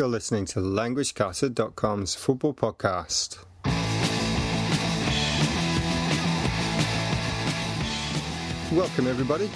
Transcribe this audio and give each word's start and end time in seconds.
You're 0.00 0.08
listening 0.08 0.46
to 0.46 0.60
LanguageCaster.com's 0.60 2.14
football 2.14 2.54
podcast. 2.54 3.36
Welcome, 8.72 9.06
everybody. 9.06 9.50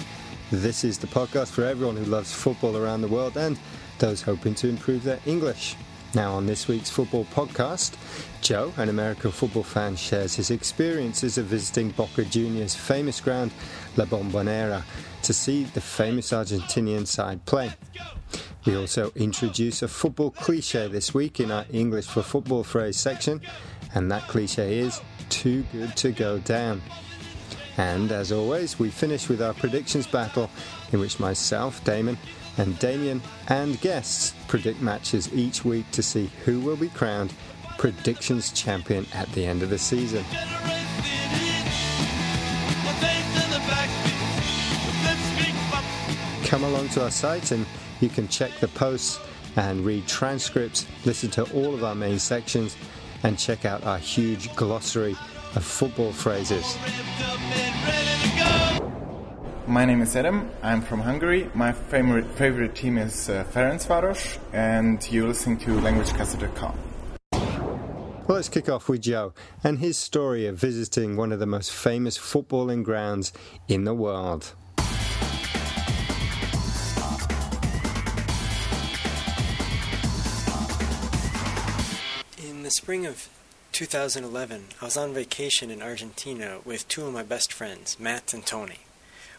This 0.51 0.83
is 0.83 0.99
the 0.99 1.07
podcast 1.07 1.47
for 1.47 1.63
everyone 1.63 1.97
who 1.97 2.05
loves 2.05 2.31
football 2.31 2.77
around 2.77 3.01
the 3.01 3.07
world 3.07 3.37
and 3.37 3.57
those 3.97 4.21
hoping 4.21 4.53
to 4.53 4.69
improve 4.69 5.01
their 5.01 5.19
English. 5.25 5.75
Now, 6.15 6.31
on 6.35 6.45
this 6.45 6.69
week's 6.69 6.89
football 6.89 7.25
podcast, 7.25 7.97
Joe, 8.39 8.71
an 8.77 8.87
American 8.87 9.31
football 9.31 9.63
fan, 9.63 9.97
shares 9.97 10.33
his 10.33 10.49
experiences 10.49 11.37
of 11.37 11.47
visiting 11.47 11.89
Boca 11.89 12.23
Juniors' 12.23 12.73
famous 12.73 13.19
ground, 13.19 13.51
La 13.97 14.05
Bombonera, 14.05 14.81
to 15.23 15.33
see 15.33 15.65
the 15.65 15.81
famous 15.81 16.31
Argentinian 16.31 17.05
side 17.05 17.43
play. 17.45 17.73
We 18.63 18.77
also 18.77 19.11
introduce 19.17 19.81
a 19.81 19.89
football 19.89 20.31
cliche 20.31 20.87
this 20.87 21.13
week 21.13 21.41
in 21.41 21.51
our 21.51 21.65
English 21.69 22.05
for 22.05 22.21
football 22.21 22.63
phrase 22.63 22.95
section, 22.95 23.41
and 23.93 24.09
that 24.09 24.25
cliche 24.29 24.79
is 24.79 25.01
too 25.27 25.65
good 25.73 25.97
to 25.97 26.13
go 26.13 26.39
down. 26.39 26.81
And 27.75 28.13
as 28.13 28.31
always, 28.31 28.79
we 28.79 28.89
finish 28.89 29.27
with 29.27 29.41
our 29.41 29.53
predictions 29.53 30.07
battle, 30.07 30.49
in 30.93 31.01
which 31.01 31.19
myself, 31.19 31.83
Damon, 31.83 32.17
and 32.57 32.77
Damien 32.79 33.21
and 33.47 33.79
guests 33.81 34.33
predict 34.47 34.81
matches 34.81 35.33
each 35.33 35.65
week 35.65 35.89
to 35.91 36.03
see 36.03 36.29
who 36.45 36.59
will 36.59 36.75
be 36.75 36.89
crowned 36.89 37.33
predictions 37.77 38.51
champion 38.51 39.05
at 39.13 39.31
the 39.33 39.45
end 39.45 39.61
of 39.61 39.69
the 39.69 39.77
season. 39.77 40.23
Come 46.45 46.63
along 46.63 46.89
to 46.89 47.03
our 47.03 47.11
site 47.11 47.51
and 47.51 47.65
you 47.99 48.09
can 48.09 48.27
check 48.27 48.51
the 48.59 48.67
posts 48.69 49.19
and 49.55 49.85
read 49.85 50.07
transcripts, 50.07 50.85
listen 51.05 51.29
to 51.31 51.43
all 51.53 51.73
of 51.73 51.83
our 51.83 51.95
main 51.95 52.19
sections, 52.19 52.75
and 53.23 53.37
check 53.39 53.65
out 53.65 53.83
our 53.85 53.97
huge 53.97 54.53
glossary 54.55 55.15
of 55.55 55.63
football 55.63 56.11
phrases. 56.11 56.77
My 59.67 59.83
name 59.83 60.01
is 60.01 60.15
Adam. 60.15 60.51
I'm 60.61 60.83
from 60.83 61.01
Hungary. 61.01 61.49
My 61.55 61.71
favorite 61.71 62.27
favorite 62.35 62.75
team 62.75 62.99
is 62.99 63.29
uh, 63.29 63.45
Ferencvaros, 63.45 64.37
and 64.53 65.11
you're 65.11 65.27
listening 65.27 65.57
to 65.59 65.71
LanguageCaster.com. 65.71 66.77
Well, 67.31 68.35
let's 68.35 68.47
kick 68.47 68.69
off 68.69 68.87
with 68.87 69.01
Joe 69.01 69.33
and 69.63 69.79
his 69.79 69.97
story 69.97 70.45
of 70.45 70.59
visiting 70.59 71.15
one 71.17 71.31
of 71.31 71.39
the 71.39 71.47
most 71.47 71.71
famous 71.71 72.15
footballing 72.15 72.83
grounds 72.83 73.33
in 73.67 73.85
the 73.85 73.95
world. 73.95 74.53
In 82.47 82.61
the 82.61 82.71
spring 82.71 83.07
of 83.07 83.29
2011, 83.71 84.65
I 84.79 84.85
was 84.85 84.95
on 84.95 85.11
vacation 85.15 85.71
in 85.71 85.81
Argentina 85.81 86.59
with 86.63 86.87
two 86.87 87.07
of 87.07 87.13
my 87.13 87.23
best 87.23 87.51
friends, 87.51 87.99
Matt 87.99 88.31
and 88.31 88.45
Tony. 88.45 88.84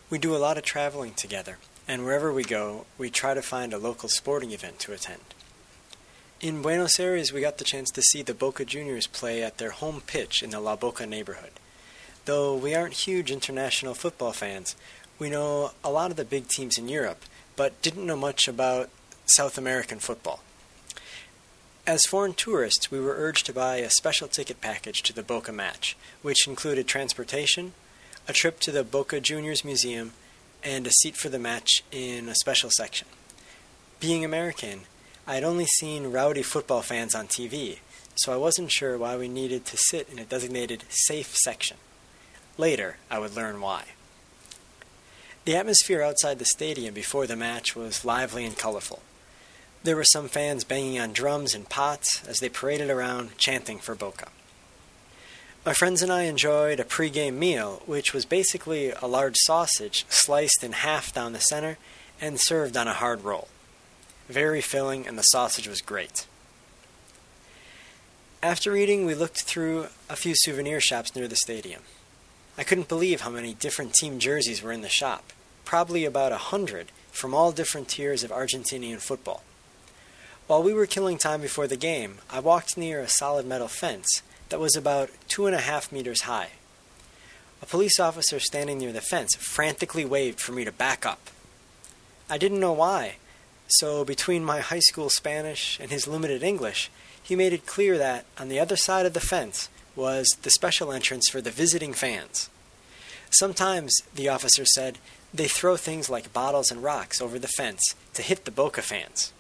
We 0.09 0.19
do 0.19 0.37
a 0.37 0.39
lot 0.39 0.57
of 0.57 0.62
traveling 0.62 1.15
together, 1.15 1.59
and 1.89 2.05
wherever 2.05 2.33
we 2.33 2.45
go, 2.45 2.87
we 2.97 3.11
try 3.11 3.35
to 3.35 3.43
find 3.43 3.73
a 3.73 3.79
local 3.79 4.09
sporting 4.09 4.53
event 4.53 4.79
to 4.81 4.93
attend. 4.93 5.35
In 6.41 6.62
Buenos 6.62 7.01
Aires, 7.01 7.33
we 7.33 7.41
got 7.41 7.59
the 7.59 7.65
chance 7.65 7.91
to 7.91 8.03
see 8.03 8.23
the 8.23 8.33
Boca 8.33 8.65
Juniors 8.65 9.09
play 9.09 9.43
at 9.43 9.59
their 9.59 9.71
home 9.71 10.01
pitch 10.07 10.45
in 10.45 10.51
the 10.51 10.61
La 10.61 10.77
Boca 10.77 11.07
neighborhood. 11.07 11.51
Though 12.25 12.55
we 12.55 12.73
aren't 12.73 12.95
huge 12.95 13.33
international 13.33 13.95
football 13.95 14.31
fans, 14.31 14.77
we 15.19 15.29
know 15.29 15.73
a 15.83 15.91
lot 15.91 16.12
of 16.12 16.17
the 16.17 16.25
big 16.25 16.47
teams 16.47 16.79
in 16.79 16.89
Europe, 16.89 17.25
but 17.57 17.83
didn't 17.83 18.07
know 18.07 18.15
much 18.15 18.47
about 18.47 18.91
South 19.25 19.59
American 19.59 19.99
football. 19.99 20.41
As 21.84 22.07
foreign 22.07 22.34
tourists, 22.34 22.93
we 22.93 23.01
were 23.01 23.17
urged 23.17 23.45
to 23.47 23.53
buy 23.53 23.79
a 23.79 23.91
special 23.91 24.29
ticket 24.29 24.61
package 24.61 25.03
to 25.03 25.12
the 25.12 25.25
Boca 25.25 25.51
match, 25.51 25.97
which 26.23 26.47
included 26.47 26.87
transportation, 26.87 27.73
a 28.28 28.32
trip 28.32 28.60
to 28.60 28.72
the 28.72 28.84
Boca 28.84 29.20
Juniors 29.20 29.64
Museum, 29.64 30.12
and 30.64 30.87
a 30.87 30.91
seat 30.91 31.16
for 31.16 31.28
the 31.28 31.38
match 31.38 31.84
in 31.92 32.28
a 32.28 32.34
special 32.34 32.70
section. 32.70 33.06
Being 34.00 34.25
American, 34.25 34.81
I 35.26 35.34
had 35.34 35.44
only 35.44 35.66
seen 35.66 36.10
rowdy 36.10 36.42
football 36.42 36.82
fans 36.82 37.15
on 37.15 37.28
TV, 37.28 37.78
so 38.16 38.32
I 38.32 38.36
wasn't 38.36 38.72
sure 38.72 38.98
why 38.98 39.16
we 39.16 39.28
needed 39.28 39.65
to 39.66 39.76
sit 39.76 40.09
in 40.10 40.19
a 40.19 40.25
designated 40.25 40.84
safe 40.88 41.36
section. 41.36 41.76
Later, 42.59 42.97
I 43.10 43.19
would 43.19 43.36
learn 43.36 43.60
why. 43.60 43.84
The 45.44 45.54
atmosphere 45.54 46.03
outside 46.03 46.41
the 46.41 46.44
stadium 46.44 46.94
before 46.94 47.28
the 47.28 47.36
match 47.36 47.76
was 47.76 48.04
lively 48.04 48.44
and 48.44 48.59
colorful. 48.59 49.03
There 49.84 49.94
were 49.94 50.04
some 50.04 50.26
fans 50.26 50.65
banging 50.65 50.98
on 50.98 51.12
drums 51.12 51.54
and 51.54 51.69
pots 51.69 52.26
as 52.26 52.41
they 52.41 52.48
paraded 52.48 52.91
around 52.91 53.38
chanting 53.38 53.78
for 53.78 53.94
Boca. 53.94 54.28
My 55.66 55.72
friends 55.72 56.00
and 56.00 56.12
I 56.12 56.22
enjoyed 56.22 56.78
a 56.78 56.84
pre-game 56.84 57.41
meal, 57.41 57.82
which 57.87 58.15
was 58.15 58.25
basically 58.25 58.93
a 58.93 59.09
large 59.09 59.34
sausage 59.38 60.06
sliced 60.09 60.62
in 60.62 60.71
half 60.71 61.12
down 61.12 61.32
the 61.32 61.41
center 61.41 61.77
and 62.21 62.38
served 62.38 62.77
on 62.77 62.87
a 62.87 62.93
hard 62.93 63.25
roll. 63.25 63.49
Very 64.28 64.60
filling, 64.60 65.09
and 65.09 65.19
the 65.19 65.25
sausage 65.25 65.66
was 65.66 65.81
great. 65.81 66.28
After 68.44 68.77
eating, 68.77 69.06
we 69.06 69.16
looked 69.16 69.43
through 69.43 69.88
a 70.09 70.15
few 70.15 70.34
souvenir 70.37 70.81
shops 70.81 71.16
near 71.16 71.27
the 71.27 71.34
stadium. 71.34 71.83
I 72.56 72.62
couldn't 72.62 72.88
believe 72.88 73.22
how 73.22 73.31
many 73.31 73.53
different 73.53 73.94
team 73.94 74.21
jerseys 74.21 74.62
were 74.62 74.71
in 74.71 74.83
the 74.83 74.88
shop, 74.88 75.33
probably 75.65 76.04
about 76.04 76.31
a 76.31 76.37
hundred 76.37 76.93
from 77.10 77.34
all 77.34 77.50
different 77.50 77.88
tiers 77.88 78.22
of 78.22 78.31
Argentinian 78.31 79.00
football. 79.00 79.43
While 80.47 80.62
we 80.62 80.72
were 80.72 80.87
killing 80.87 81.19
time 81.19 81.41
before 81.41 81.66
the 81.66 81.77
game, 81.77 82.19
I 82.31 82.38
walked 82.38 82.77
near 82.77 83.00
a 83.00 83.09
solid 83.09 83.47
metal 83.47 83.66
fence 83.66 84.22
that 84.49 84.61
was 84.61 84.77
about 84.77 85.11
two 85.29 85.47
and 85.47 85.55
a 85.55 85.61
half 85.61 85.93
meters 85.93 86.23
high. 86.23 86.51
A 87.62 87.67
police 87.67 87.99
officer 87.99 88.39
standing 88.39 88.79
near 88.79 88.93
the 88.93 89.01
fence 89.01 89.34
frantically 89.34 90.05
waved 90.05 90.41
for 90.41 90.53
me 90.53 90.65
to 90.65 90.73
back 90.73 91.07
up. 91.07 91.31
I 92.29 92.39
didn't 92.39 92.61
know 92.61 92.73
why, 92.73 93.17
so 93.69 94.05
between 94.05 94.45
my 94.45 94.61
high 94.61 94.81
school 94.81 95.11
Spanish 95.11 95.79
and 95.81 95.91
his 95.91 96.07
limited 96.07 96.43
English, 96.43 96.91
he 97.23 97.34
made 97.34 97.53
it 97.53 97.67
clear 97.67 97.99
that 97.99 98.25
on 98.39 98.49
the 98.49 98.61
other 98.61 98.77
side 98.77 99.07
of 99.07 99.15
the 99.15 99.21
fence 99.21 99.69
was 99.97 100.37
the 100.43 100.51
special 100.51 100.93
entrance 100.93 101.28
for 101.28 101.41
the 101.41 101.51
visiting 101.51 101.93
fans. 101.93 102.51
Sometimes, 103.31 103.97
the 104.15 104.28
officer 104.28 104.65
said, 104.65 104.99
they 105.34 105.49
throw 105.49 105.77
things 105.77 106.09
like 106.09 106.33
bottles 106.33 106.71
and 106.71 106.83
rocks 106.83 107.21
over 107.21 107.39
the 107.39 107.49
fence 107.49 107.95
to 108.15 108.23
hit 108.23 108.45
the 108.45 108.51
Boca 108.51 108.83
fans. 108.83 109.33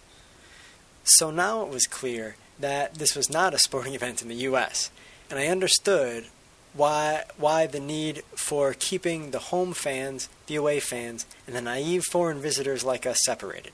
So 1.04 1.30
now 1.30 1.62
it 1.62 1.68
was 1.68 1.86
clear 1.86 2.36
that 2.58 2.94
this 2.94 3.14
was 3.14 3.30
not 3.30 3.54
a 3.54 3.58
sporting 3.58 3.94
event 3.94 4.22
in 4.22 4.28
the 4.28 4.34
U.S., 4.34 4.90
and 5.30 5.38
I 5.38 5.46
understood 5.46 6.26
why 6.74 7.24
why 7.36 7.66
the 7.66 7.80
need 7.80 8.22
for 8.34 8.74
keeping 8.78 9.30
the 9.30 9.38
home 9.38 9.72
fans, 9.72 10.28
the 10.46 10.56
away 10.56 10.80
fans, 10.80 11.26
and 11.46 11.56
the 11.56 11.60
naive 11.60 12.04
foreign 12.04 12.40
visitors 12.40 12.84
like 12.84 13.06
us 13.06 13.18
separated. 13.24 13.72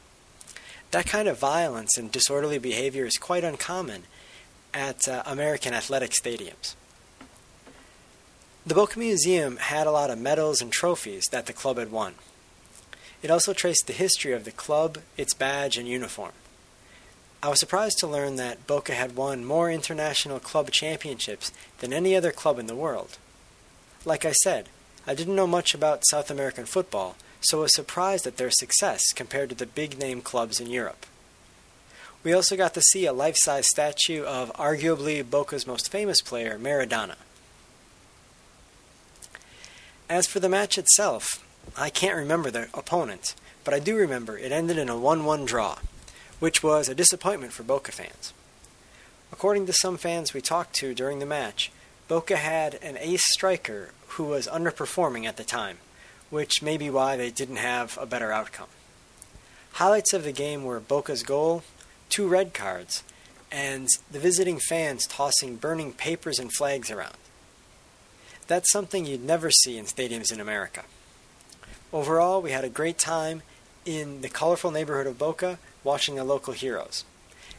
That 0.93 1.07
kind 1.07 1.27
of 1.27 1.39
violence 1.39 1.97
and 1.97 2.13
disorderly 2.13 2.59
behavior 2.59 3.07
is 3.07 3.17
quite 3.17 3.45
uncommon 3.45 4.05
at 4.75 5.09
uh, 5.09 5.23
American 5.27 5.75
athletic 5.75 6.13
stadiums. 6.13 6.75
The 8.65 8.75
Boca 8.75 8.99
Museum 8.99 9.57
had 9.57 9.87
a 9.87 9.91
lot 9.91 10.11
of 10.11 10.21
medals 10.21 10.63
and 10.63 10.71
trophies 10.71 11.25
that 11.33 11.47
the 11.47 11.53
club 11.53 11.79
had 11.79 11.91
won. 11.91 12.15
It 13.23 13.31
also 13.31 13.53
traced 13.53 13.87
the 13.87 13.93
history 13.93 14.33
of 14.33 14.45
the 14.45 14.53
club, 14.53 14.99
its 15.17 15.35
badge, 15.35 15.77
and 15.77 15.89
uniform. 15.89 16.33
I 17.45 17.49
was 17.49 17.59
surprised 17.59 17.99
to 17.99 18.07
learn 18.07 18.37
that 18.37 18.69
Boca 18.69 18.95
had 18.95 19.17
won 19.17 19.45
more 19.45 19.69
international 19.69 20.39
club 20.39 20.71
championships 20.71 21.51
than 21.81 21.93
any 21.93 22.15
other 22.15 22.31
club 22.31 22.57
in 22.57 22.69
the 22.69 22.77
world. 22.77 23.19
Like 24.05 24.25
I 24.25 24.31
said, 24.31 24.69
I 25.09 25.17
didn't 25.17 25.35
know 25.35 25.49
much 25.49 25.75
about 25.75 26.07
South 26.07 26.31
American 26.31 26.67
football, 26.67 27.17
so 27.41 27.63
was 27.63 27.75
surprised 27.75 28.29
at 28.29 28.37
their 28.37 28.53
success 28.53 29.03
compared 29.13 29.49
to 29.49 29.57
the 29.57 29.67
big 29.67 29.99
name 29.99 30.21
clubs 30.21 30.61
in 30.61 30.71
Europe. 30.71 31.05
We 32.23 32.33
also 32.33 32.57
got 32.57 32.75
to 32.75 32.81
see 32.81 33.07
a 33.07 33.13
life 33.13 33.37
size 33.37 33.69
statue 33.69 34.23
of 34.23 34.53
arguably 34.53 35.29
Boca's 35.29 35.67
most 35.67 35.91
famous 35.91 36.23
player, 36.23 36.57
Maradona. 36.61 37.17
As 40.09 40.29
for 40.29 40.39
the 40.39 40.49
match 40.49 40.79
itself, 40.79 41.45
I 41.77 41.91
can't 41.91 42.15
remember 42.15 42.53
the 42.53 42.69
opponent, 42.73 43.35
but 43.65 43.75
I 43.75 43.81
do 43.81 43.97
remember 43.97 44.39
it 44.39 44.53
ended 44.53 44.79
in 44.79 44.89
a 44.89 44.97
1 44.97 45.25
1 45.25 45.45
draw 45.45 45.79
which 46.43 46.61
was 46.61 46.89
a 46.89 46.95
disappointment 46.97 47.53
for 47.53 47.63
Boca 47.63 47.93
fans. 47.93 48.33
According 49.31 49.67
to 49.67 49.73
some 49.73 49.97
fans 49.97 50.35
we 50.35 50.41
talked 50.41 50.75
to 50.75 50.93
during 50.93 51.21
the 51.21 51.25
match, 51.25 51.71
Boca 52.09 52.37
had 52.37 52.75
an 52.83 52.97
ace 52.99 53.33
striker 53.33 53.91
who 54.09 54.25
was 54.25 54.49
underperforming 54.49 55.25
at 55.25 55.37
the 55.37 55.45
time, 55.45 55.79
which 56.31 56.61
may 56.61 56.77
be 56.77 56.91
why 56.91 57.17
they 57.17 57.31
didn't 57.31 57.63
have 57.63 57.97
a 57.97 58.07
better 58.07 58.33
outcome. 58.33 58.67
Highlights 59.75 60.13
of 60.13 60.25
the 60.25 60.33
game 60.33 60.65
were 60.65 60.81
Boca's 60.81 61.23
goal, 61.23 61.63
two 62.09 62.27
red 62.27 62.55
cards, 62.55 63.05
and 63.53 63.87
the 64.11 64.19
visiting 64.19 64.59
fans 64.59 65.07
tossing 65.07 65.55
burning 65.55 65.93
papers 65.93 66.41
and 66.41 66.53
flags 66.53 66.91
around. 66.91 67.19
That's 68.49 68.73
something 68.73 69.07
you'd 69.07 69.25
never 69.25 69.53
see 69.53 69.79
in 69.79 69.85
stadiums 69.85 70.33
in 70.33 70.41
America. 70.41 70.83
Overall, 71.93 72.43
we 72.43 72.51
had 72.51 72.65
a 72.65 72.69
great 72.69 72.99
time 72.99 73.43
in 73.85 74.23
the 74.23 74.29
colorful 74.29 74.73
neighborhood 74.73 75.07
of 75.07 75.21
Boca 75.21 75.61
watching 75.85 76.17
the 76.17 76.25
local 76.25 76.53
heroes. 76.53 77.05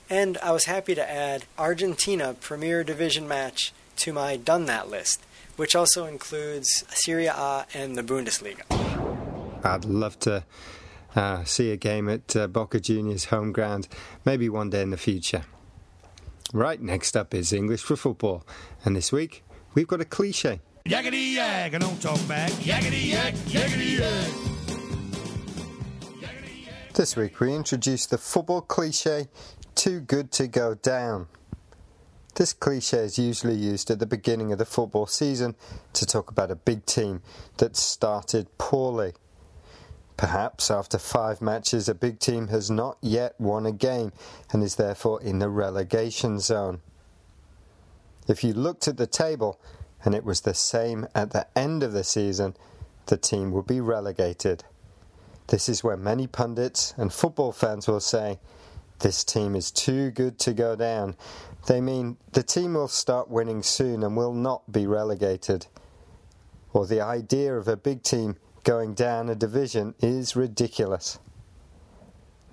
And 0.09 0.37
I 0.39 0.51
was 0.51 0.65
happy 0.65 0.95
to 0.95 1.09
add 1.09 1.45
Argentina 1.57 2.35
Premier 2.39 2.83
Division 2.83 3.27
match 3.27 3.73
to 3.97 4.13
my 4.13 4.35
done 4.37 4.65
that 4.65 4.89
list, 4.89 5.21
which 5.55 5.75
also 5.75 6.05
includes 6.05 6.83
Serie 6.89 7.27
A 7.27 7.65
and 7.73 7.97
the 7.97 8.03
Bundesliga. 8.03 8.63
I'd 9.63 9.85
love 9.85 10.19
to 10.21 10.43
uh, 11.15 11.43
see 11.43 11.71
a 11.71 11.77
game 11.77 12.09
at 12.09 12.35
uh, 12.35 12.47
Boca 12.47 12.79
Juniors 12.79 13.25
home 13.25 13.51
ground, 13.51 13.87
maybe 14.25 14.49
one 14.49 14.69
day 14.69 14.81
in 14.81 14.89
the 14.89 14.97
future. 14.97 15.45
Right, 16.53 16.81
next 16.81 17.15
up 17.15 17.33
is 17.33 17.53
English 17.53 17.81
for 17.81 17.95
football, 17.95 18.45
and 18.85 18.95
this 18.95 19.11
week 19.11 19.43
we've 19.73 19.87
got 19.87 20.01
a 20.01 20.05
cliche. 20.05 20.59
Yakety 20.85 21.35
yak, 21.35 21.71
don't 21.79 22.01
talk 22.01 22.27
back. 22.27 22.51
Yakety 22.51 23.11
yak, 23.11 23.33
yakety 23.47 23.99
yak. 23.99 24.42
This 26.95 27.15
week 27.15 27.39
we 27.39 27.55
introduce 27.55 28.05
the 28.05 28.19
football 28.19 28.61
cliche, 28.61 29.27
too 29.73 29.99
good 29.99 30.31
to 30.33 30.45
go 30.45 30.75
down. 30.75 31.25
This 32.35 32.53
cliche 32.53 32.99
is 32.99 33.17
usually 33.17 33.55
used 33.55 33.89
at 33.89 33.97
the 33.97 34.05
beginning 34.05 34.51
of 34.51 34.59
the 34.59 34.65
football 34.65 35.07
season 35.07 35.55
to 35.93 36.05
talk 36.05 36.29
about 36.29 36.51
a 36.51 36.55
big 36.55 36.85
team 36.85 37.23
that 37.57 37.75
started 37.75 38.55
poorly. 38.59 39.13
Perhaps 40.17 40.69
after 40.69 40.99
five 40.99 41.41
matches, 41.41 41.89
a 41.89 41.95
big 41.95 42.19
team 42.19 42.49
has 42.49 42.69
not 42.69 42.99
yet 43.01 43.33
won 43.41 43.65
a 43.65 43.71
game 43.71 44.11
and 44.51 44.61
is 44.61 44.75
therefore 44.75 45.19
in 45.19 45.39
the 45.39 45.49
relegation 45.49 46.39
zone. 46.39 46.79
If 48.27 48.43
you 48.43 48.53
looked 48.53 48.87
at 48.87 48.97
the 48.97 49.07
table 49.07 49.59
and 50.05 50.13
it 50.13 50.23
was 50.23 50.41
the 50.41 50.53
same 50.53 51.07
at 51.15 51.31
the 51.31 51.47
end 51.57 51.81
of 51.81 51.93
the 51.93 52.03
season, 52.03 52.55
the 53.07 53.17
team 53.17 53.51
would 53.51 53.65
be 53.65 53.81
relegated. 53.81 54.63
This 55.47 55.69
is 55.69 55.83
where 55.83 55.97
many 55.97 56.27
pundits 56.27 56.93
and 56.97 57.13
football 57.13 57.51
fans 57.51 57.87
will 57.87 57.99
say, 57.99 58.39
This 58.99 59.23
team 59.23 59.55
is 59.55 59.71
too 59.71 60.11
good 60.11 60.39
to 60.39 60.53
go 60.53 60.75
down. 60.75 61.15
They 61.67 61.81
mean 61.81 62.17
the 62.31 62.43
team 62.43 62.73
will 62.73 62.87
start 62.87 63.29
winning 63.29 63.63
soon 63.63 64.03
and 64.03 64.17
will 64.17 64.33
not 64.33 64.71
be 64.71 64.87
relegated. 64.87 65.67
Or 66.71 66.87
the 66.87 67.01
idea 67.01 67.55
of 67.55 67.67
a 67.67 67.77
big 67.77 68.03
team 68.03 68.37
going 68.63 68.93
down 68.93 69.29
a 69.29 69.35
division 69.35 69.93
is 69.99 70.35
ridiculous. 70.35 71.19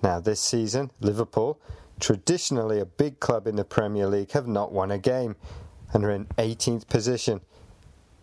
Now, 0.03 0.19
this 0.19 0.39
season, 0.39 0.91
Liverpool, 0.99 1.59
traditionally 1.99 2.79
a 2.79 2.85
big 2.85 3.19
club 3.19 3.47
in 3.47 3.55
the 3.55 3.63
Premier 3.63 4.07
League, 4.07 4.31
have 4.31 4.47
not 4.47 4.71
won 4.71 4.91
a 4.91 4.97
game 4.97 5.35
and 5.93 6.03
are 6.03 6.11
in 6.11 6.25
18th 6.37 6.87
position. 6.87 7.41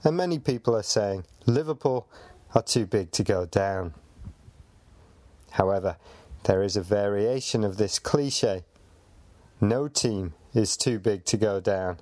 And 0.04 0.16
many 0.16 0.38
people 0.38 0.76
are 0.76 0.82
saying 0.82 1.24
Liverpool 1.46 2.08
are 2.54 2.62
too 2.62 2.86
big 2.86 3.10
to 3.12 3.22
go 3.22 3.46
down. 3.46 3.94
However, 5.52 5.96
there 6.44 6.62
is 6.62 6.76
a 6.76 6.82
variation 6.82 7.64
of 7.64 7.76
this 7.76 7.98
cliche. 7.98 8.64
No 9.60 9.88
team 9.88 10.34
is 10.54 10.76
too 10.76 10.98
big 10.98 11.24
to 11.26 11.36
go 11.36 11.60
down. 11.60 11.98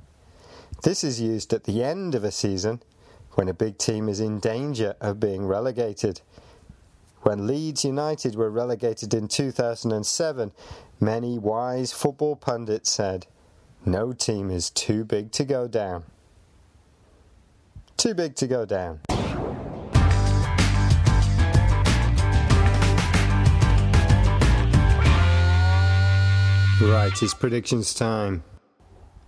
This 0.83 1.03
is 1.03 1.21
used 1.21 1.53
at 1.53 1.65
the 1.65 1.83
end 1.83 2.15
of 2.15 2.25
a 2.25 2.31
season 2.31 2.83
when 3.33 3.49
a 3.49 3.55
big 3.55 3.79
team 3.79 4.09
is 4.09 4.21
in 4.21 4.41
danger 4.41 4.95
of 5.01 5.21
being 5.21 5.47
relegated. 5.47 6.21
When 7.23 7.47
Leeds 7.47 7.85
United 7.85 8.37
were 8.37 8.51
relegated 8.51 9.13
in 9.13 9.29
2007, 9.29 10.53
many 11.01 11.39
wise 11.39 11.93
football 11.93 12.37
pundits 12.37 12.91
said, 12.91 13.27
No 13.85 14.13
team 14.13 14.51
is 14.51 14.71
too 14.71 15.05
big 15.05 15.33
to 15.33 15.45
go 15.45 15.67
down. 15.67 16.05
Too 17.97 18.15
big 18.15 18.37
to 18.37 18.47
go 18.47 18.65
down. 18.65 19.01
Right, 26.81 27.23
it's 27.23 27.33
predictions 27.33 27.95
time. 27.95 28.45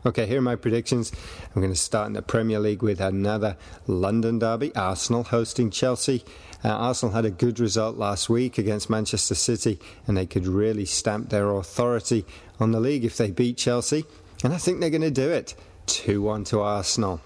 Okay, 0.05 0.27
here 0.27 0.37
are 0.37 0.43
my 0.43 0.55
predictions. 0.55 1.11
I'm 1.47 1.63
going 1.63 1.73
to 1.73 1.79
start 1.79 2.07
in 2.09 2.13
the 2.13 2.21
Premier 2.21 2.61
League 2.61 2.83
with 2.83 3.01
another 3.01 3.57
London 3.87 4.39
derby. 4.39 4.75
Arsenal 4.77 5.25
hosting 5.25 5.71
Chelsea. 5.71 6.25
Uh, 6.63 6.69
Arsenal 6.69 7.15
had 7.15 7.25
a 7.25 7.31
good 7.31 7.59
result 7.59 7.97
last 7.97 8.29
week 8.29 8.59
against 8.59 8.91
Manchester 8.91 9.35
City, 9.35 9.79
and 10.07 10.15
they 10.15 10.27
could 10.27 10.47
really 10.47 10.85
stamp 10.85 11.31
their 11.31 11.51
authority 11.53 12.27
on 12.61 12.73
the 12.73 12.81
league 12.81 13.07
if 13.07 13.17
they 13.17 13.31
beat 13.31 13.57
Chelsea. 13.57 14.05
And 14.45 14.53
I 14.53 14.59
think 14.59 14.81
they're 14.81 14.91
going 14.91 15.01
to 15.01 15.11
do 15.11 15.31
it. 15.31 15.55
2 15.87 16.21
1 16.21 16.45
to 16.45 16.61
Arsenal. 16.61 17.23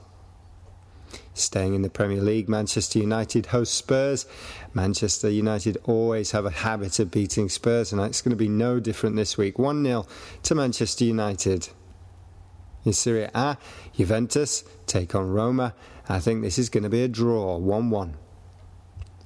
Staying 1.35 1.75
in 1.75 1.81
the 1.81 1.89
Premier 1.89 2.21
League, 2.21 2.49
Manchester 2.49 2.99
United 2.99 3.47
host 3.47 3.75
Spurs. 3.75 4.27
Manchester 4.75 5.31
United 5.31 5.79
always 5.85 6.33
have 6.33 6.45
a 6.45 6.51
habit 6.51 6.99
of 6.99 7.11
beating 7.11 7.49
Spurs, 7.49 7.91
and 7.91 8.01
it's 8.03 8.21
going 8.21 8.31
to 8.31 8.37
be 8.37 8.49
no 8.49 8.81
different 8.81 9.17
this 9.17 9.39
week. 9.39 9.59
1 9.59 9.83
0 9.83 10.07
to 10.43 10.55
Manchester 10.55 11.05
United. 11.05 11.71
In 12.85 12.93
Serie 12.93 13.31
A, 13.35 13.57
Juventus 13.95 14.65
take 14.87 15.15
on 15.15 15.31
Roma. 15.31 15.75
I 16.09 16.19
think 16.19 16.43
this 16.43 16.59
is 16.59 16.69
going 16.69 16.83
to 16.83 16.91
be 16.91 17.03
a 17.03 17.09
draw, 17.09 17.57
1 17.57 17.89
1. 17.89 18.17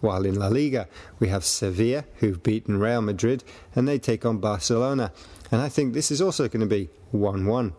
While 0.00 0.26
in 0.26 0.38
La 0.38 0.48
Liga, 0.48 0.88
we 1.18 1.28
have 1.28 1.44
Sevilla, 1.44 2.04
who've 2.16 2.42
beaten 2.42 2.78
Real 2.78 3.02
Madrid, 3.02 3.42
and 3.74 3.88
they 3.88 3.98
take 3.98 4.24
on 4.24 4.38
Barcelona. 4.38 5.10
And 5.50 5.60
I 5.60 5.68
think 5.68 5.94
this 5.94 6.10
is 6.12 6.20
also 6.20 6.46
going 6.48 6.60
to 6.60 6.66
be 6.66 6.90
1 7.10 7.46
1. 7.46 7.72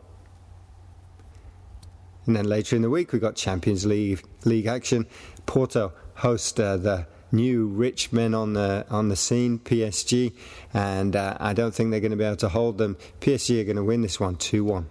And 2.28 2.36
then 2.36 2.46
later 2.46 2.76
in 2.76 2.82
the 2.82 2.90
week, 2.90 3.14
we've 3.14 3.22
got 3.22 3.36
Champions 3.36 3.86
League, 3.86 4.22
League 4.44 4.68
action. 4.68 5.08
Porto 5.46 5.94
host 6.16 6.60
uh, 6.60 6.78
the 6.78 7.08
new 7.32 7.68
rich 7.68 8.12
men 8.12 8.34
on 8.34 8.54
the 8.54 8.86
on 8.90 9.10
the 9.10 9.16
scene, 9.16 9.60
PSG, 9.60 10.34
and 10.74 11.16
uh, 11.16 11.38
I 11.40 11.54
don't 11.54 11.74
think 11.74 11.92
they're 11.92 12.02
going 12.02 12.12
to 12.12 12.18
be 12.18 12.24
able 12.24 12.36
to 12.38 12.50
hold 12.50 12.78
them. 12.78 12.98
PSG 13.22 13.62
are 13.62 13.64
going 13.64 13.78
to 13.78 13.84
win 13.84 14.02
this 14.02 14.20
one 14.20 14.36
2 14.36 14.64
1. 14.64 14.90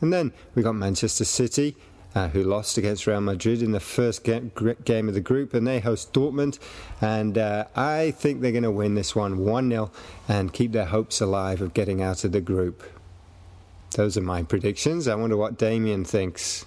And 0.00 0.12
then 0.12 0.32
we 0.54 0.62
got 0.62 0.74
Manchester 0.74 1.24
City, 1.24 1.76
uh, 2.14 2.28
who 2.28 2.42
lost 2.42 2.76
against 2.76 3.06
Real 3.06 3.20
Madrid 3.20 3.62
in 3.62 3.72
the 3.72 3.80
first 3.80 4.24
game, 4.24 4.50
game 4.84 5.08
of 5.08 5.14
the 5.14 5.20
group, 5.20 5.54
and 5.54 5.66
they 5.66 5.80
host 5.80 6.12
Dortmund. 6.12 6.58
And 7.00 7.38
uh, 7.38 7.66
I 7.76 8.10
think 8.10 8.40
they're 8.40 8.52
going 8.52 8.64
to 8.64 8.70
win 8.70 8.94
this 8.94 9.14
one 9.14 9.38
1 9.38 9.70
0 9.70 9.90
and 10.28 10.52
keep 10.52 10.72
their 10.72 10.86
hopes 10.86 11.20
alive 11.20 11.60
of 11.60 11.72
getting 11.72 12.02
out 12.02 12.24
of 12.24 12.32
the 12.32 12.40
group. 12.40 12.82
Those 13.94 14.16
are 14.16 14.22
my 14.22 14.42
predictions. 14.42 15.08
I 15.08 15.14
wonder 15.14 15.36
what 15.36 15.58
Damien 15.58 16.04
thinks. 16.04 16.66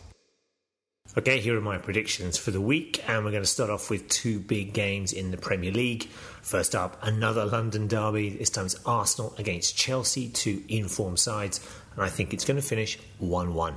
Okay, 1.18 1.40
here 1.40 1.58
are 1.58 1.62
my 1.62 1.78
predictions 1.78 2.38
for 2.38 2.52
the 2.52 2.62
week, 2.62 3.02
and 3.08 3.24
we're 3.24 3.32
going 3.32 3.42
to 3.42 3.48
start 3.48 3.70
off 3.70 3.90
with 3.90 4.08
two 4.10 4.40
big 4.40 4.74
games 4.74 5.14
in 5.14 5.32
the 5.32 5.38
Premier 5.38 5.72
League. 5.72 6.10
First 6.42 6.76
up, 6.76 7.00
another 7.02 7.46
London 7.46 7.88
derby. 7.88 8.30
This 8.30 8.50
time 8.50 8.66
it's 8.66 8.76
Arsenal 8.86 9.34
against 9.38 9.78
Chelsea, 9.78 10.30
two 10.30 10.64
informed 10.68 11.20
sides 11.20 11.60
and 11.98 12.06
I 12.06 12.10
think 12.10 12.34
it's 12.34 12.46
going 12.46 12.62
to 12.62 12.66
finish 12.66 12.98
1 13.18 13.54
1. 13.54 13.76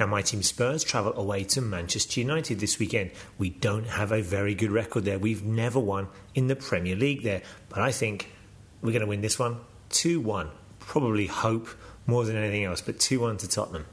Now, 0.00 0.06
my 0.06 0.22
team 0.22 0.42
Spurs 0.42 0.82
travel 0.82 1.12
away 1.16 1.44
to 1.44 1.60
Manchester 1.60 2.20
United 2.20 2.60
this 2.60 2.78
weekend. 2.78 3.10
We 3.36 3.50
don't 3.50 3.86
have 3.86 4.12
a 4.12 4.22
very 4.22 4.54
good 4.54 4.70
record 4.70 5.04
there. 5.04 5.18
We've 5.18 5.44
never 5.44 5.78
won 5.78 6.08
in 6.34 6.46
the 6.46 6.56
Premier 6.56 6.96
League 6.96 7.22
there, 7.22 7.42
but 7.68 7.80
I 7.80 7.92
think 7.92 8.32
we're 8.80 8.92
going 8.92 9.02
to 9.02 9.06
win 9.06 9.20
this 9.20 9.38
one 9.38 9.58
2 9.90 10.20
1. 10.20 10.50
Probably 10.78 11.26
hope 11.26 11.68
more 12.08 12.24
than 12.24 12.36
anything 12.36 12.64
else, 12.64 12.80
but 12.80 12.98
2 12.98 13.20
1 13.20 13.36
to 13.36 13.48
Tottenham. 13.48 13.86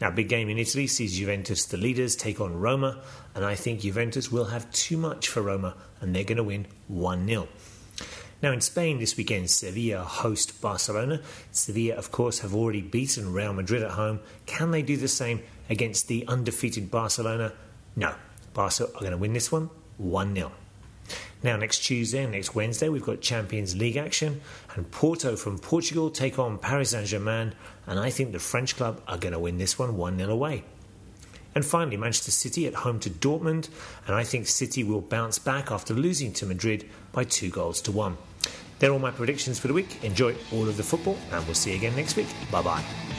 Now, 0.00 0.10
big 0.10 0.28
game 0.28 0.50
in 0.50 0.58
Italy 0.58 0.86
sees 0.86 1.16
Juventus, 1.16 1.64
the 1.64 1.76
leaders, 1.78 2.16
take 2.16 2.40
on 2.40 2.58
Roma, 2.58 3.00
and 3.34 3.44
I 3.44 3.54
think 3.54 3.80
Juventus 3.80 4.30
will 4.30 4.46
have 4.46 4.70
too 4.72 4.98
much 4.98 5.28
for 5.28 5.40
Roma, 5.40 5.76
and 6.00 6.14
they're 6.14 6.24
going 6.24 6.36
to 6.36 6.44
win 6.44 6.66
1 6.88 7.26
0. 7.26 7.48
Now, 8.42 8.52
in 8.52 8.60
Spain 8.60 8.98
this 8.98 9.16
weekend, 9.16 9.50
Sevilla 9.50 10.02
host 10.02 10.60
Barcelona. 10.60 11.20
Sevilla, 11.52 11.94
of 11.94 12.10
course, 12.10 12.40
have 12.40 12.54
already 12.54 12.80
beaten 12.80 13.32
Real 13.32 13.52
Madrid 13.52 13.82
at 13.82 13.92
home. 13.92 14.20
Can 14.46 14.72
they 14.72 14.82
do 14.82 14.96
the 14.96 15.08
same 15.08 15.42
against 15.68 16.08
the 16.08 16.26
undefeated 16.26 16.90
Barcelona? 16.90 17.52
No. 17.94 18.14
Barca 18.52 18.84
are 18.84 19.00
going 19.00 19.12
to 19.12 19.18
win 19.18 19.32
this 19.32 19.52
one 19.52 19.70
1 19.98 20.34
0. 20.34 20.52
Now, 21.42 21.56
next 21.56 21.78
Tuesday 21.78 22.22
and 22.22 22.32
next 22.32 22.54
Wednesday, 22.54 22.88
we've 22.88 23.04
got 23.04 23.20
Champions 23.20 23.74
League 23.74 23.96
action, 23.96 24.40
and 24.74 24.90
Porto 24.90 25.36
from 25.36 25.58
Portugal 25.58 26.10
take 26.10 26.38
on 26.38 26.58
Paris 26.58 26.90
Saint 26.90 27.06
Germain, 27.06 27.54
and 27.86 27.98
I 27.98 28.10
think 28.10 28.32
the 28.32 28.38
French 28.38 28.76
club 28.76 29.00
are 29.08 29.16
going 29.16 29.32
to 29.32 29.38
win 29.38 29.56
this 29.56 29.78
one 29.78 29.96
1 29.96 30.18
0 30.18 30.30
away. 30.30 30.64
And 31.54 31.64
finally, 31.64 31.96
Manchester 31.96 32.30
City 32.30 32.66
at 32.66 32.74
home 32.74 33.00
to 33.00 33.10
Dortmund, 33.10 33.68
and 34.06 34.14
I 34.14 34.22
think 34.22 34.46
City 34.46 34.84
will 34.84 35.00
bounce 35.00 35.38
back 35.38 35.70
after 35.70 35.94
losing 35.94 36.32
to 36.34 36.46
Madrid 36.46 36.88
by 37.12 37.24
two 37.24 37.50
goals 37.50 37.80
to 37.82 37.92
one. 37.92 38.18
They're 38.78 38.92
all 38.92 38.98
my 38.98 39.10
predictions 39.10 39.58
for 39.58 39.68
the 39.68 39.74
week. 39.74 40.04
Enjoy 40.04 40.34
all 40.52 40.68
of 40.68 40.76
the 40.76 40.82
football, 40.82 41.18
and 41.32 41.44
we'll 41.46 41.54
see 41.54 41.70
you 41.70 41.76
again 41.76 41.96
next 41.96 42.16
week. 42.16 42.28
Bye 42.50 42.62
bye. 42.62 43.09